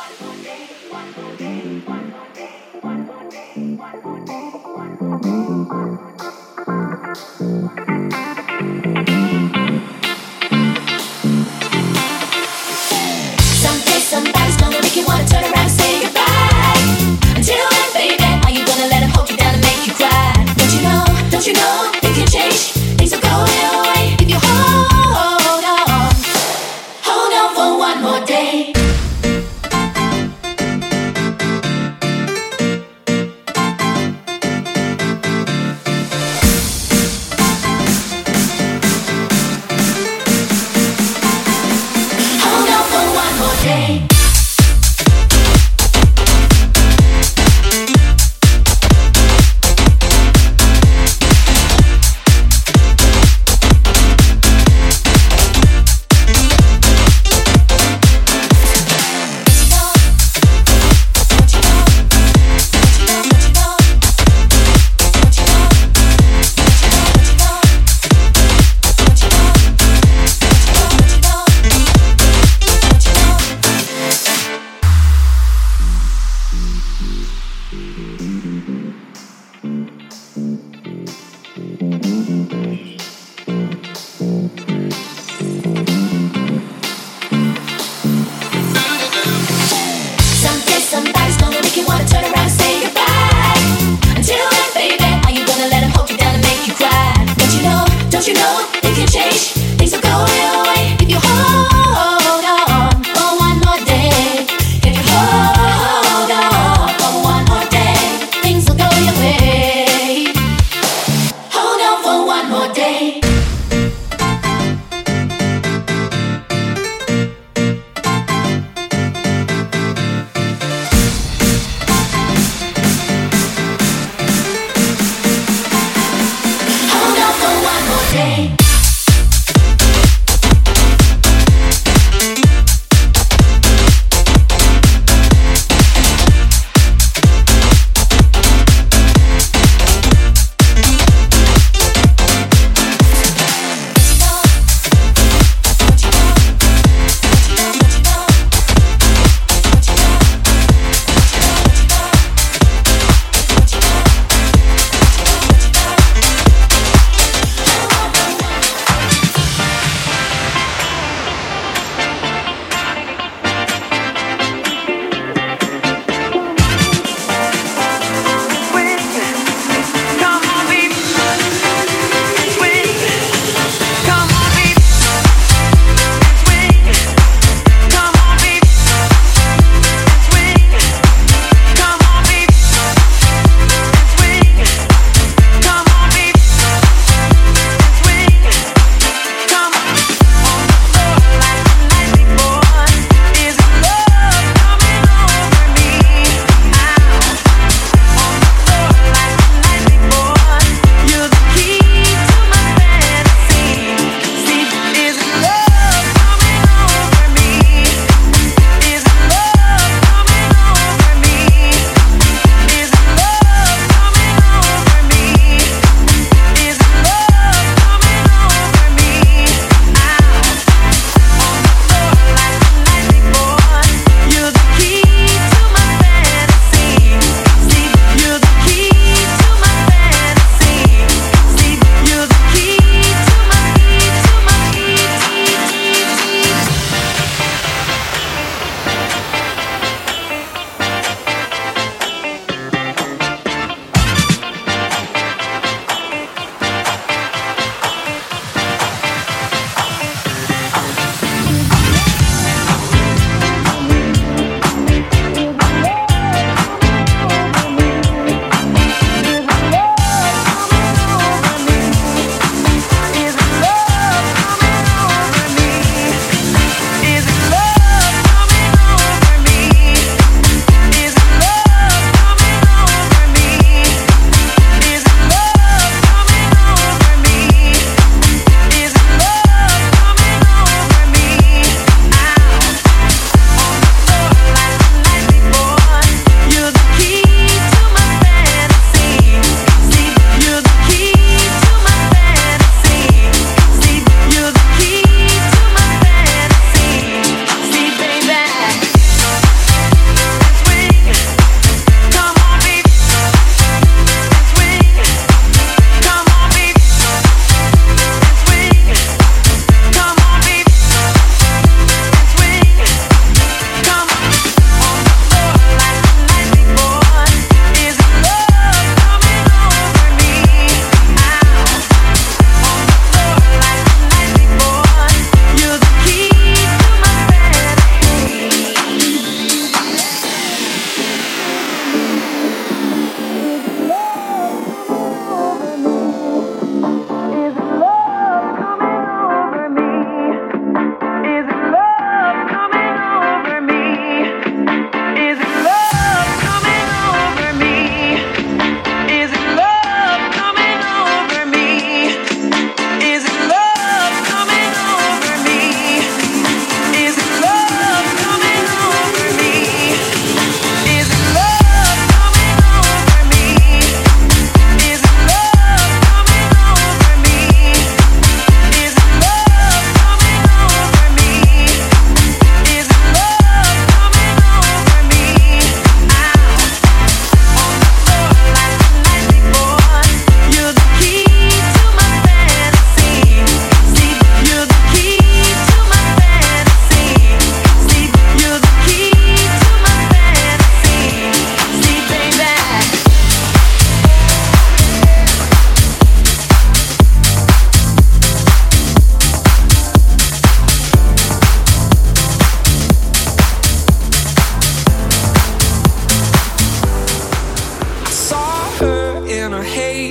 one 0.00 0.29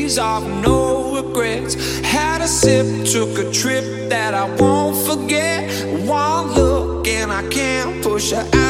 days 0.09 0.17
of 0.17 0.47
no 0.47 1.21
regrets. 1.21 1.75
Had 1.99 2.41
a 2.41 2.47
sip, 2.47 2.85
took 3.05 3.37
a 3.37 3.51
trip 3.51 4.09
that 4.09 4.33
I 4.33 4.45
won't 4.55 4.95
forget. 5.07 5.69
One 6.07 6.53
look 6.53 7.07
and 7.07 7.31
I 7.31 7.47
can't 7.49 8.03
push 8.03 8.31
her 8.31 8.47
out. 8.53 8.68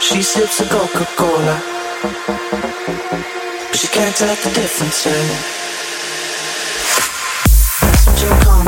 She 0.00 0.22
sips 0.22 0.58
a 0.58 0.64
Coca 0.68 1.06
Cola, 1.14 1.62
but 3.70 3.76
she 3.76 3.86
can't 3.86 4.16
tell 4.16 4.34
the 4.34 4.50
difference. 4.54 5.06
Eh? 5.06 5.12
Passenger. 7.78 8.67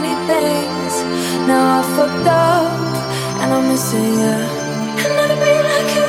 many 0.00 0.14
things. 0.26 0.94
Now 1.48 1.80
I 1.80 1.82
fucked 1.96 2.28
up 2.28 2.70
and 3.40 3.48
I'm 3.54 3.68
missing 3.68 4.12
you. 4.20 4.36
I'll 5.00 5.14
never 5.20 5.36
be 5.44 5.52
like 5.70 5.90
you. 5.96 6.08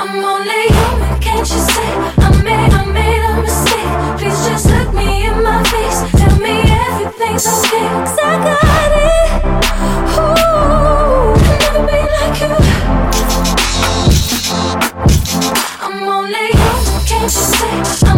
I'm 0.00 0.12
only 0.32 0.62
human, 0.76 1.14
can't 1.20 1.48
you 1.52 1.60
see? 1.72 1.92
I 2.24 2.28
made, 2.44 2.72
I 2.72 2.82
made 2.98 3.22
a 3.30 3.32
mistake. 3.40 3.92
Please 4.18 4.40
just 4.48 4.66
look 4.66 4.92
me 4.92 5.08
in 5.28 5.36
my 5.42 5.62
face. 5.72 5.98
Tell 6.20 6.36
me 6.44 6.54
everything's 6.84 7.46
okay. 7.54 7.86
Cause 8.04 8.18
I 8.20 8.32
got 8.48 8.92
it. 9.08 9.28
Ooh, 10.20 11.40
I'll 11.48 11.60
never 11.64 11.82
be 11.88 12.00
like 12.16 12.36
you. 12.42 12.52
I'm 15.84 15.96
only 16.16 16.46
human, 16.60 17.00
can't 17.08 17.32
you 17.38 17.44
see? 17.54 18.09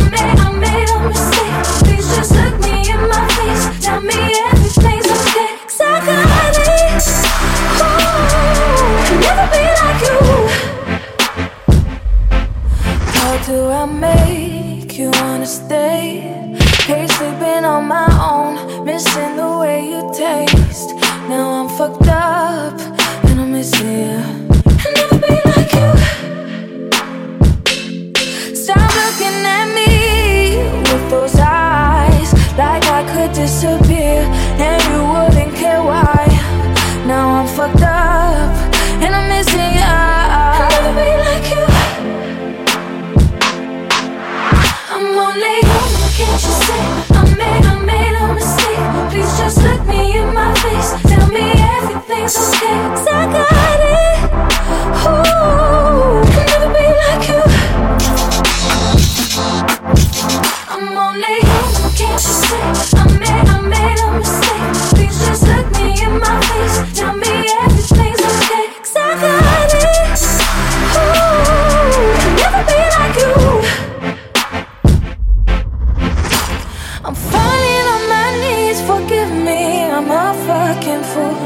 careful. 81.12 81.36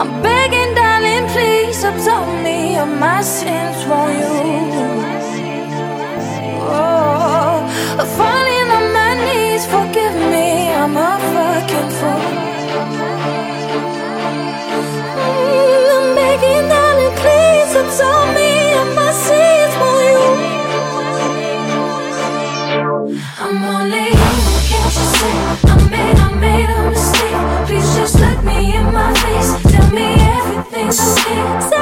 I'm 0.00 0.22
begging, 0.22 0.74
darling, 0.74 1.28
please 1.28 1.84
absolve 1.84 2.42
me 2.42 2.78
of 2.78 2.88
my 2.88 3.22
sins. 3.22 3.86
Won't 3.86 4.09
sexy. 30.92 31.79